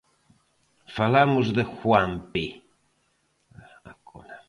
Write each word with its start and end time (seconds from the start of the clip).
Falamos 0.95 1.47
de 1.55 1.63
Juampe. 1.75 2.45